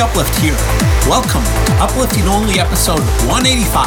Uplift 0.00 0.34
here. 0.40 0.56
Welcome 1.06 1.44
to 1.66 1.72
Uplifting 1.78 2.24
Only 2.26 2.58
episode 2.58 2.98
185. 3.30 3.86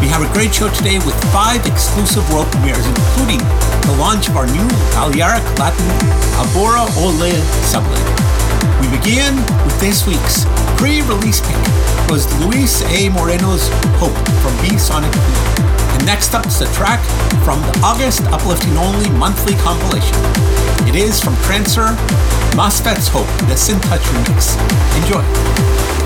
We 0.00 0.06
have 0.06 0.22
a 0.22 0.32
great 0.32 0.54
show 0.54 0.70
today 0.70 0.98
with 0.98 1.14
five 1.32 1.66
exclusive 1.66 2.22
world 2.32 2.46
premieres, 2.52 2.86
including 2.86 3.38
the 3.82 3.96
launch 3.98 4.28
of 4.28 4.36
our 4.36 4.46
new 4.46 4.66
Balearic 4.94 5.42
Latin 5.58 5.88
Abora 6.38 6.86
Ole 7.02 7.34
sublet. 7.66 7.98
We 8.80 8.86
begin 8.96 9.34
with 9.66 9.78
this 9.80 10.06
week's 10.06 10.46
pre-release 10.78 11.40
pick 11.40 12.10
was 12.10 12.26
Luis 12.44 12.82
A. 12.94 13.08
Moreno's 13.08 13.68
Hope 13.98 14.16
from 14.38 14.54
B 14.62 14.78
Sonic 14.78 15.10
Blue. 15.10 15.67
And 15.98 16.06
next 16.06 16.32
up 16.32 16.46
is 16.46 16.60
a 16.60 16.72
track 16.72 17.00
from 17.42 17.60
the 17.60 17.80
August 17.82 18.22
Uplifting 18.26 18.76
Only 18.76 19.10
monthly 19.10 19.54
compilation. 19.56 20.16
It 20.86 20.94
is 20.94 21.20
from 21.20 21.34
Trancer, 21.36 21.96
MOSFET's 22.54 23.08
Hope, 23.08 23.26
the 23.48 23.54
Synth 23.54 23.82
Touch 23.82 24.02
remix. 24.02 24.54
Enjoy. 25.02 25.97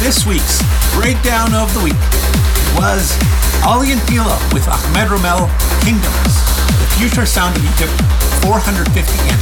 This 0.00 0.24
week's 0.24 0.62
breakdown 0.94 1.52
of 1.52 1.68
the 1.74 1.84
week 1.84 2.00
was 2.74 3.12
Aly 3.62 3.92
and 3.92 4.00
Fila 4.08 4.40
with 4.50 4.66
Ahmed 4.66 5.12
Romel 5.12 5.44
Kingdoms, 5.84 6.40
the 6.80 6.88
future 6.96 7.26
sound 7.26 7.54
of 7.54 7.62
Egypt 7.62 7.92
450 8.40 8.96
yen. 8.96 9.36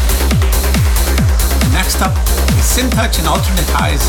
And 1.63 1.73
next 1.73 2.03
up 2.03 2.11
is 2.59 2.67
Syntouch 2.67 3.21
and 3.21 3.29
Alternate 3.29 3.71
Highs 3.71 4.03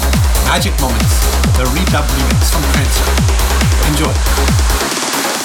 Magic 0.49 0.73
Moments, 0.81 1.21
the 1.53 1.69
redub 1.69 2.09
remix 2.17 2.49
from 2.49 2.65
Transfer. 2.73 3.05
Enjoy. 3.93 5.38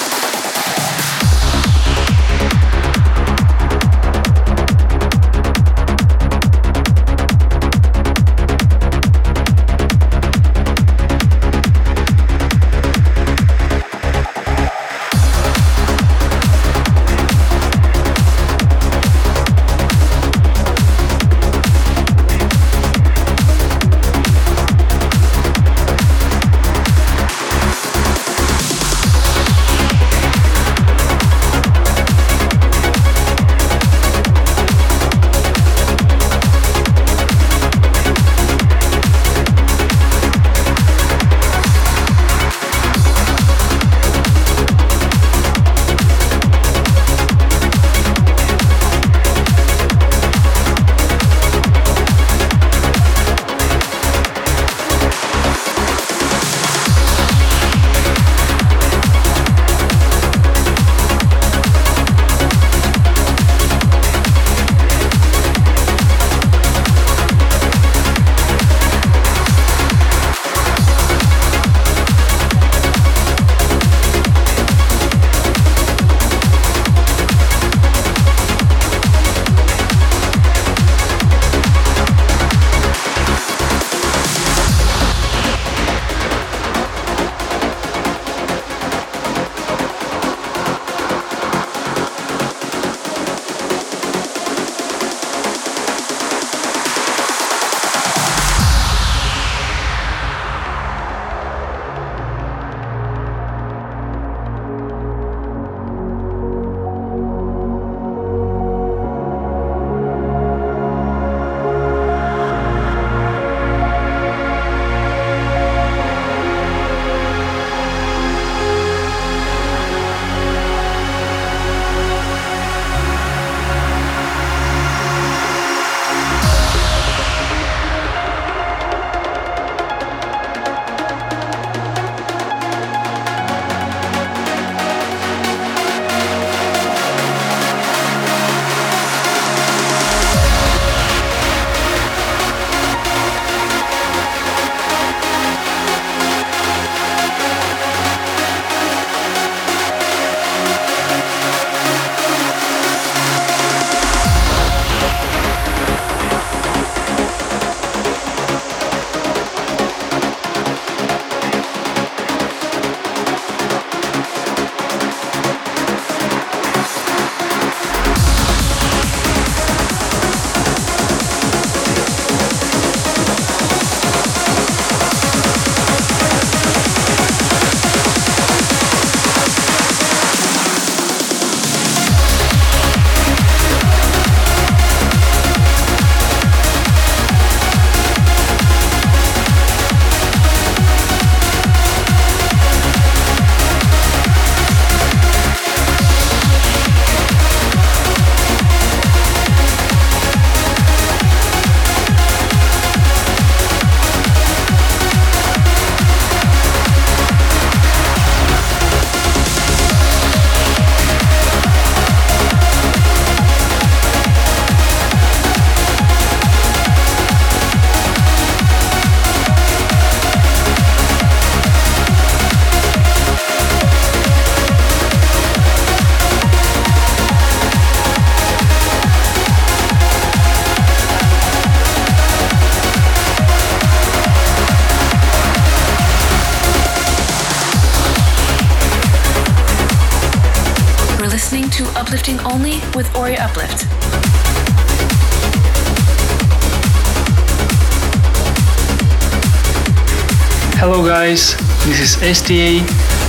Guys, 251.05 251.57
this 251.86 252.00
is 252.00 252.22
STA 252.22 252.80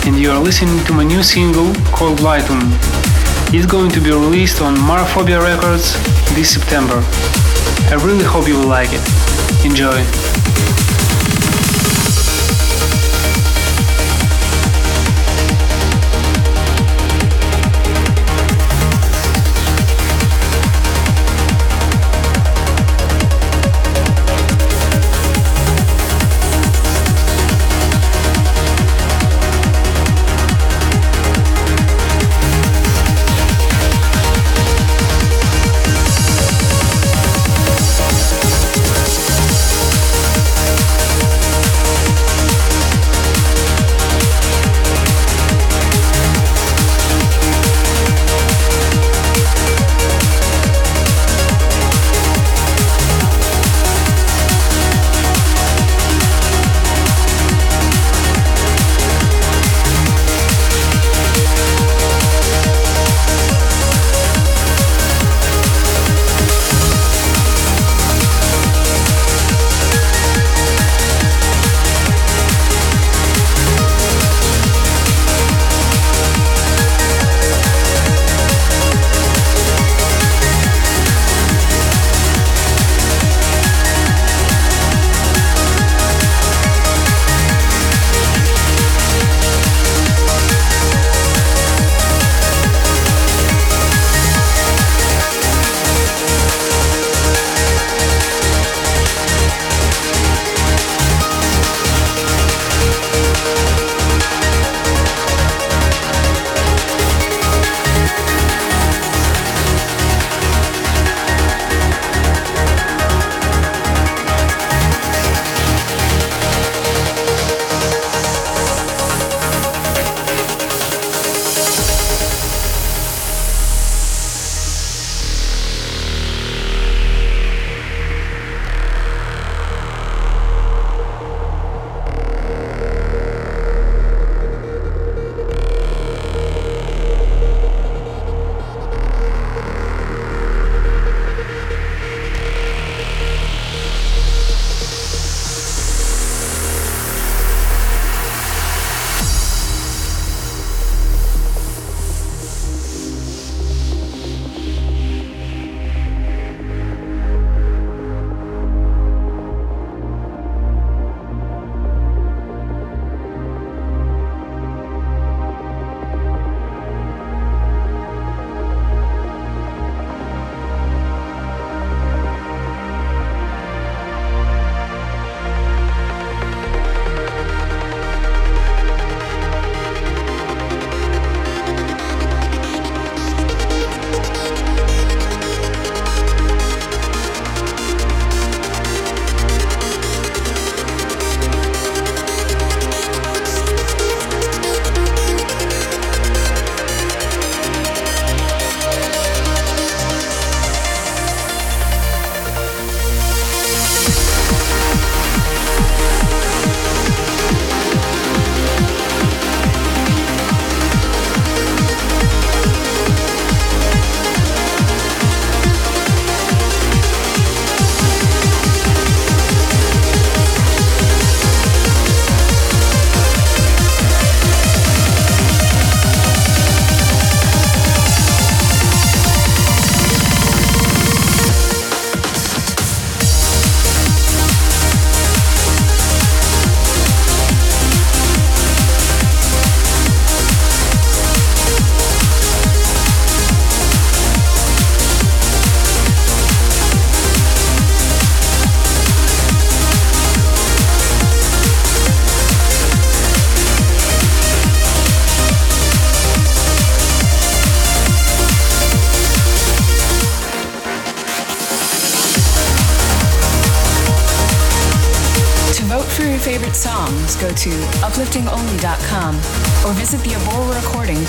and 0.06 0.18
you 0.18 0.30
are 0.30 0.40
listening 0.40 0.84
to 0.86 0.94
my 0.94 1.04
new 1.04 1.24
single 1.24 1.74
called 1.94 2.20
Lighten. 2.20 2.60
It's 3.54 3.66
going 3.66 3.90
to 3.92 4.02
be 4.02 4.12
released 4.12 4.62
on 4.62 4.76
Maraphobia 4.76 5.42
Records 5.42 5.94
this 6.36 6.54
September. 6.54 7.02
I 7.90 8.00
really 8.04 8.26
hope 8.26 8.48
you 8.48 8.60
will 8.60 8.68
like 8.68 8.90
it. 8.92 9.66
Enjoy! 9.66 10.45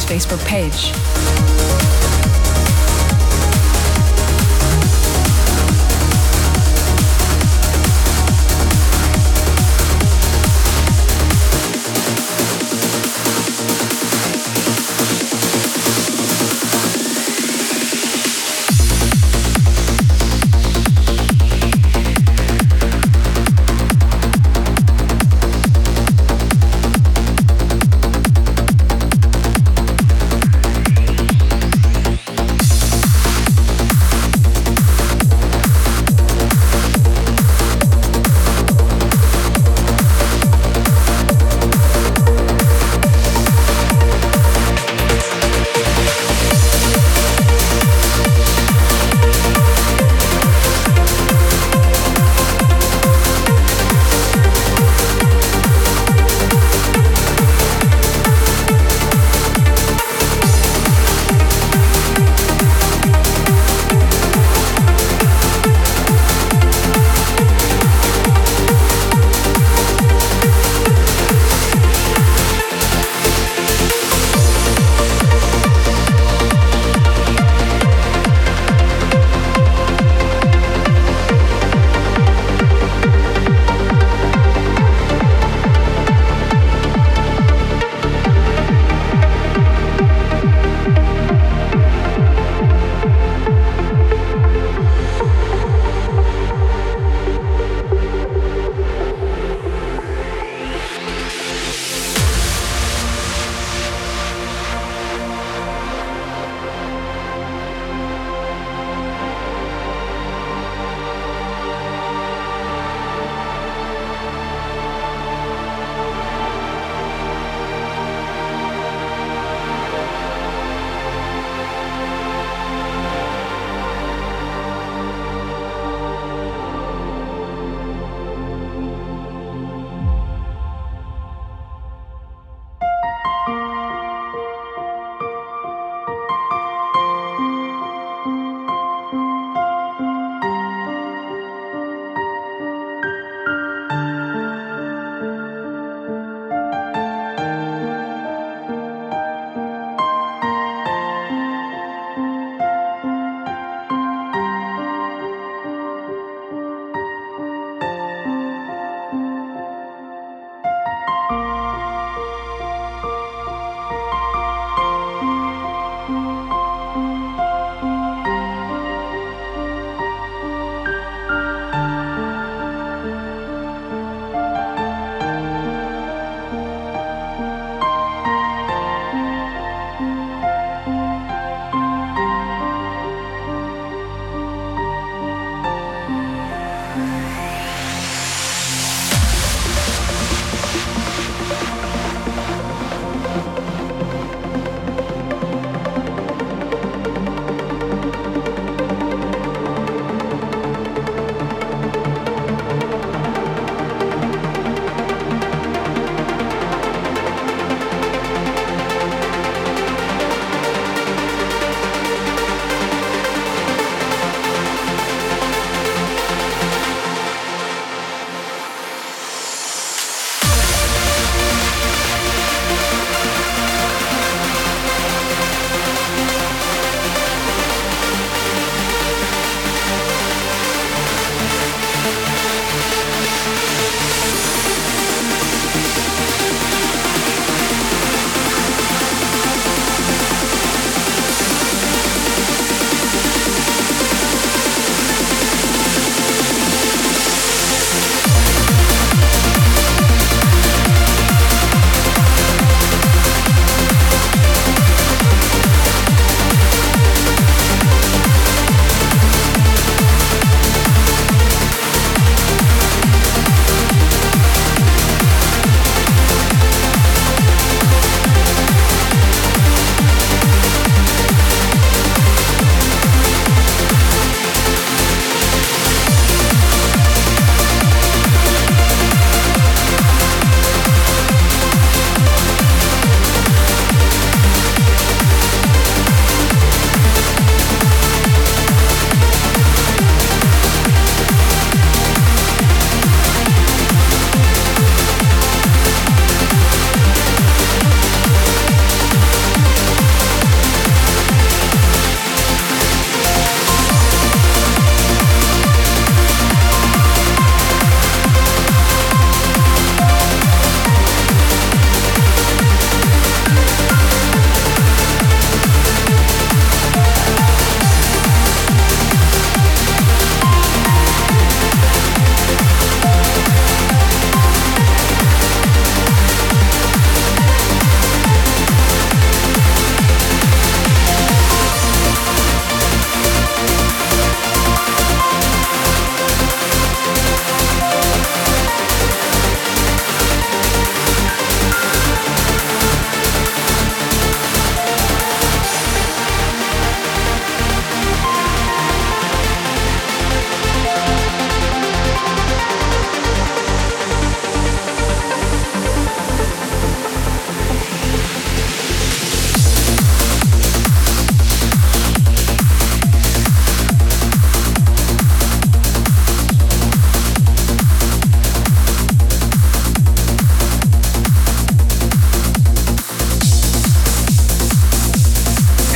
Facebook 0.07 0.45
page. 0.47 1.06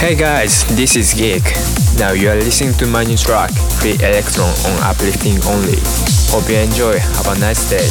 Hey 0.00 0.14
guys, 0.14 0.64
this 0.76 0.96
is 0.96 1.12
Geek. 1.12 1.44
Now 1.98 2.12
you 2.12 2.30
are 2.30 2.34
listening 2.34 2.72
to 2.78 2.86
my 2.86 3.04
new 3.04 3.18
track, 3.18 3.50
Free 3.82 3.96
Electron 3.96 4.48
on 4.48 4.82
Uplifting 4.82 5.36
Only. 5.44 5.76
Hope 6.32 6.48
you 6.48 6.56
enjoy. 6.56 6.98
Have 6.98 7.36
a 7.36 7.38
nice 7.38 7.68
day. 7.68 7.84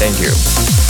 Thank 0.00 0.18
you. 0.20 0.89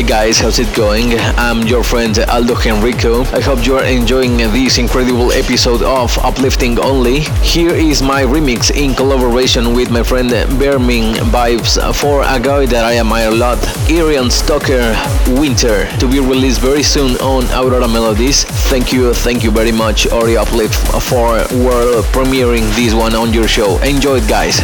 Hey 0.00 0.06
guys, 0.06 0.38
how's 0.38 0.58
it 0.58 0.74
going? 0.74 1.12
I'm 1.36 1.66
your 1.66 1.84
friend 1.84 2.18
Aldo 2.18 2.54
Henrico. 2.54 3.20
I 3.36 3.40
hope 3.42 3.66
you 3.66 3.76
are 3.76 3.84
enjoying 3.84 4.38
this 4.38 4.78
incredible 4.78 5.30
episode 5.30 5.82
of 5.82 6.16
Uplifting 6.24 6.80
Only. 6.80 7.20
Here 7.44 7.74
is 7.74 8.00
my 8.00 8.22
remix 8.22 8.74
in 8.74 8.94
collaboration 8.94 9.74
with 9.74 9.90
my 9.90 10.02
friend 10.02 10.30
Berming 10.58 11.16
Vibes 11.28 11.76
for 11.94 12.22
a 12.22 12.40
guy 12.40 12.64
that 12.64 12.82
I 12.82 12.96
admire 12.96 13.28
a 13.28 13.34
lot, 13.34 13.58
Irian 13.92 14.30
Stoker 14.32 14.96
Winter, 15.38 15.84
to 15.98 16.08
be 16.08 16.18
released 16.18 16.62
very 16.62 16.82
soon 16.82 17.18
on 17.18 17.44
Aurora 17.52 17.86
Melodies. 17.86 18.44
Thank 18.72 18.94
you, 18.94 19.12
thank 19.12 19.44
you 19.44 19.50
very 19.50 19.72
much, 19.72 20.10
Ori 20.10 20.34
Uplift, 20.34 20.80
for 21.10 21.44
world 21.60 22.06
premiering 22.06 22.64
this 22.74 22.94
one 22.94 23.14
on 23.14 23.34
your 23.34 23.46
show. 23.46 23.76
Enjoy 23.82 24.16
it, 24.16 24.26
guys. 24.26 24.60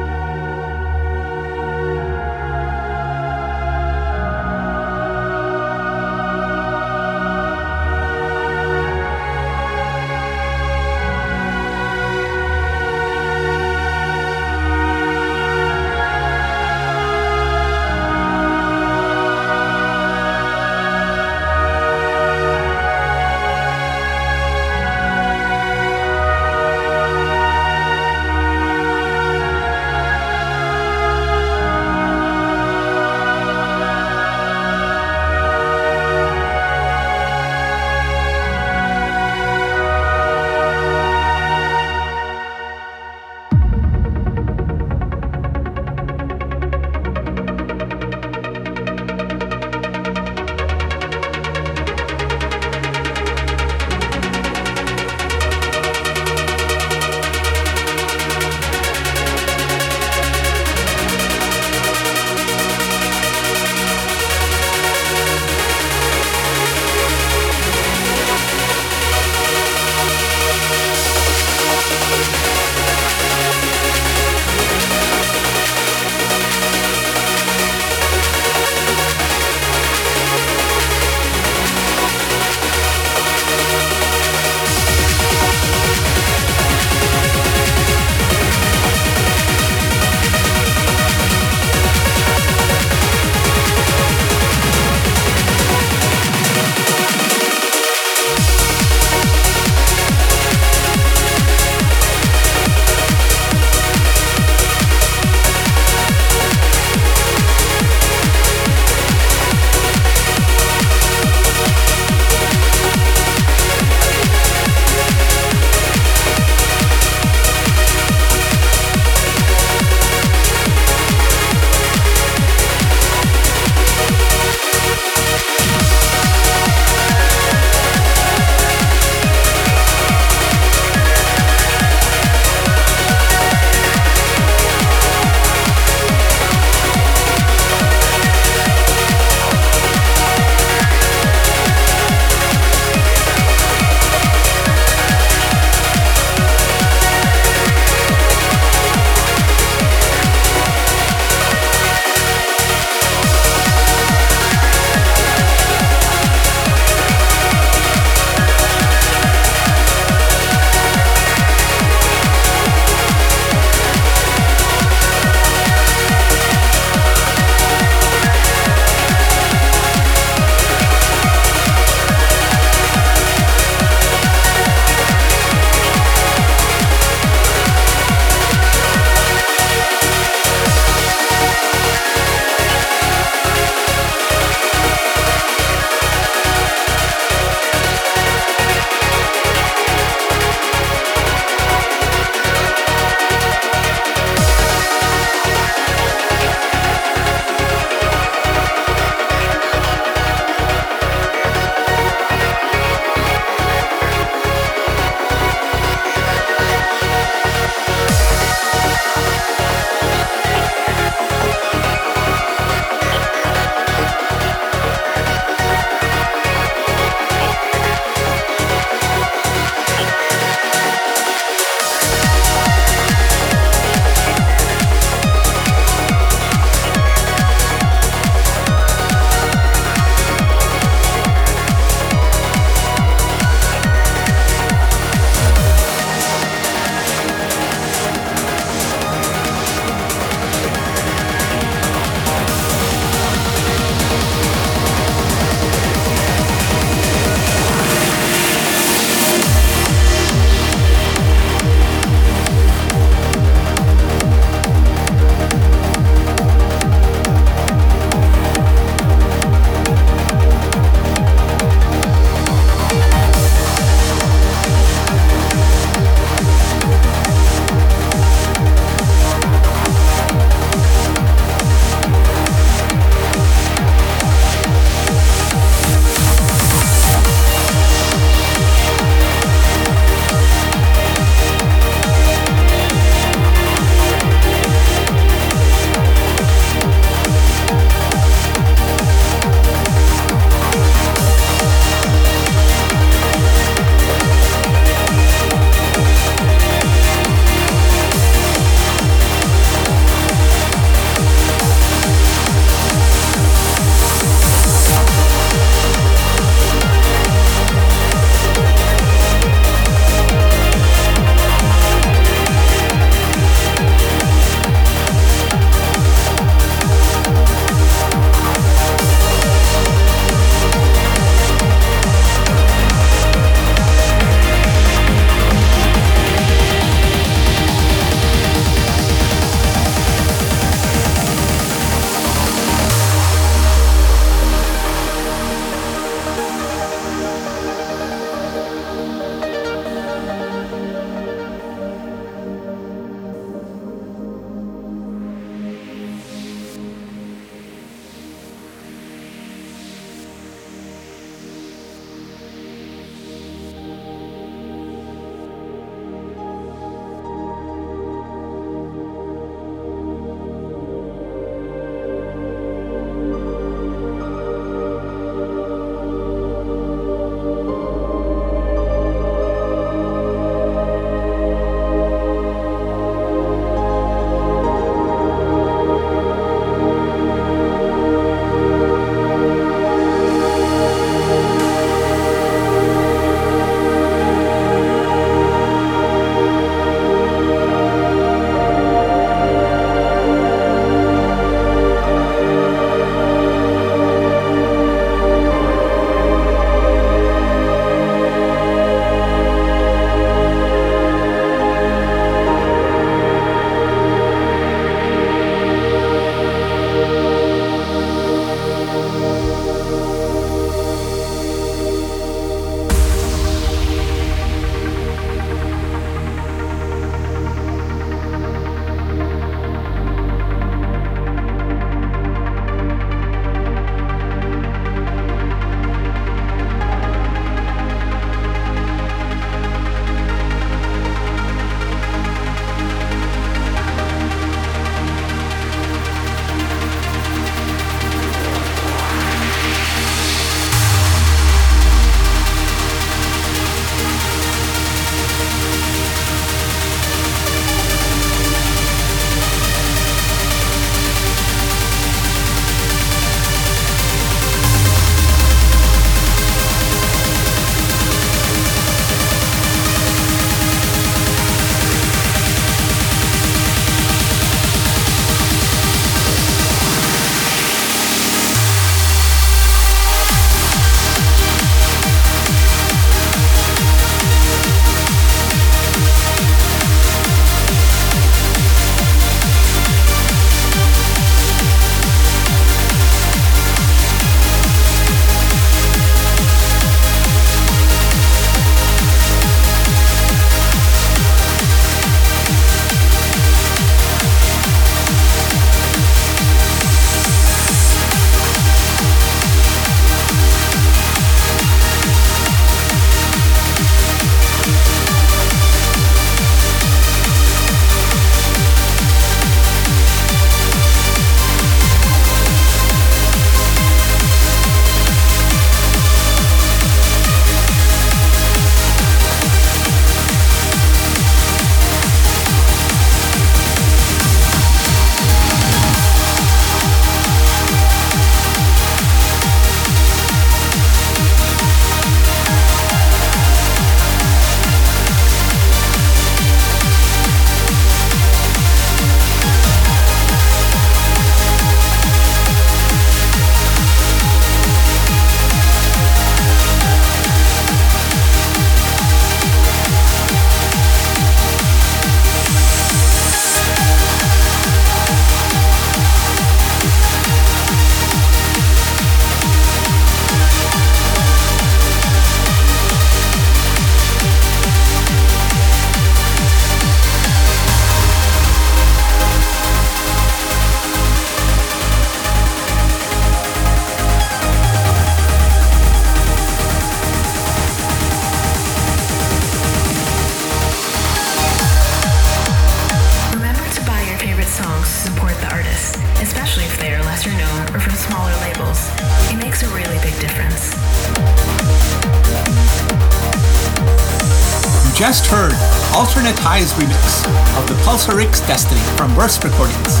Pulsar 598.02 598.26
X 598.26 598.40
Destiny 598.48 598.80
from 598.96 599.14
Burst 599.14 599.44
Recordings. 599.44 600.00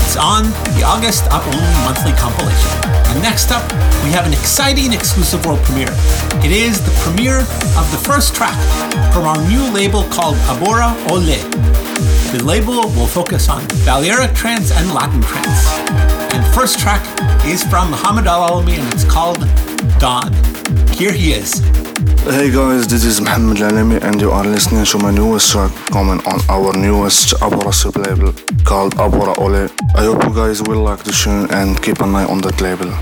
It's 0.00 0.16
on 0.16 0.44
the 0.72 0.84
August 0.86 1.26
Up 1.26 1.46
Only 1.46 1.84
monthly 1.84 2.12
compilation. 2.12 2.70
And 3.12 3.20
next 3.20 3.50
up, 3.50 3.62
we 4.02 4.10
have 4.10 4.24
an 4.24 4.32
exciting 4.32 4.94
exclusive 4.94 5.44
world 5.44 5.60
premiere. 5.60 5.92
It 6.42 6.50
is 6.50 6.82
the 6.82 6.90
premiere 7.02 7.40
of 7.76 7.84
the 7.92 8.00
first 8.02 8.34
track 8.34 8.56
from 9.12 9.26
our 9.26 9.36
new 9.50 9.70
label 9.70 10.04
called 10.04 10.36
Abora 10.48 10.96
Ole. 11.10 11.36
The 12.32 12.42
label 12.42 12.88
will 12.96 13.06
focus 13.06 13.50
on 13.50 13.66
Balearic 13.84 14.34
trance 14.34 14.72
and 14.72 14.94
Latin 14.94 15.20
trance. 15.20 15.68
And 16.32 16.42
first 16.54 16.78
track 16.78 17.04
is 17.44 17.62
from 17.64 17.90
Muhammad 17.90 18.26
Al 18.26 18.48
Alami 18.48 18.78
and 18.78 18.94
it's 18.94 19.04
called 19.04 19.44
Dawn. 19.98 20.32
Here 20.94 21.12
he 21.12 21.32
is. 21.34 21.60
Hey 22.24 22.52
guys, 22.52 22.86
this 22.86 23.04
is 23.04 23.20
Muhammad 23.20 23.56
Alami 23.56 24.00
and 24.00 24.20
you 24.20 24.30
are 24.30 24.44
listening 24.44 24.84
to 24.84 24.98
my 24.98 25.10
newest 25.10 25.50
track 25.50 25.72
coming 25.86 26.24
on 26.24 26.38
our 26.48 26.72
newest 26.72 27.34
Abora 27.40 27.74
sub 27.74 27.96
label 27.96 28.32
called 28.64 28.94
Abora 28.94 29.36
Ole. 29.38 29.68
I 29.96 30.04
hope 30.04 30.22
you 30.22 30.32
guys 30.32 30.62
will 30.62 30.82
like 30.84 31.02
the 31.02 31.10
tune 31.10 31.50
and 31.50 31.82
keep 31.82 31.98
an 32.00 32.14
eye 32.14 32.24
on 32.24 32.40
that 32.42 32.60
label. 32.60 32.92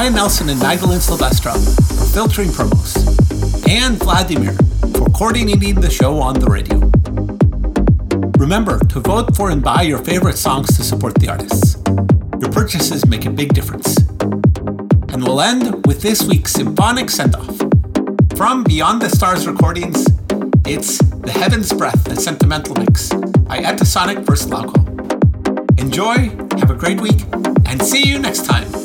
Brian 0.00 0.14
Nelson 0.14 0.48
and 0.48 0.58
Magdalene 0.58 0.98
Silvestra 0.98 1.52
for 1.52 2.06
filtering 2.06 2.48
promos, 2.48 2.96
and 3.68 3.98
Vladimir 3.98 4.54
for 4.96 5.10
coordinating 5.10 5.74
the 5.74 5.90
show 5.90 6.18
on 6.20 6.40
the 6.40 6.46
radio. 6.46 6.78
Remember 8.38 8.78
to 8.78 9.00
vote 9.00 9.36
for 9.36 9.50
and 9.50 9.62
buy 9.62 9.82
your 9.82 9.98
favorite 9.98 10.38
songs 10.38 10.74
to 10.78 10.82
support 10.82 11.16
the 11.16 11.28
artists. 11.28 11.76
Your 12.40 12.50
purchases 12.50 13.04
make 13.08 13.26
a 13.26 13.30
big 13.30 13.52
difference. 13.52 13.94
And 15.12 15.22
we'll 15.22 15.42
end 15.42 15.86
with 15.86 16.00
this 16.00 16.22
week's 16.22 16.52
symphonic 16.52 17.10
send 17.10 17.36
off. 17.36 17.58
From 18.36 18.64
Beyond 18.64 19.02
the 19.02 19.10
Stars 19.10 19.46
recordings, 19.46 20.06
it's 20.64 20.96
The 20.96 21.30
Heaven's 21.30 21.74
Breath, 21.74 22.08
a 22.08 22.16
sentimental 22.16 22.74
mix 22.74 23.10
by 23.10 23.58
Etasonic 23.58 24.24
vs. 24.24 24.50
Lauko. 24.50 24.80
Enjoy, 25.78 26.30
have 26.58 26.70
a 26.70 26.74
great 26.74 27.02
week, 27.02 27.22
and 27.66 27.82
see 27.82 28.08
you 28.08 28.18
next 28.18 28.46
time. 28.46 28.79